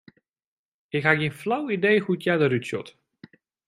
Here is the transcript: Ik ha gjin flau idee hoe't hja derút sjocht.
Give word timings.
Ik 0.97 1.03
ha 1.05 1.13
gjin 1.17 1.37
flau 1.41 1.63
idee 1.77 1.99
hoe't 2.05 2.23
hja 2.25 2.35
derút 2.39 2.67
sjocht. 2.69 2.89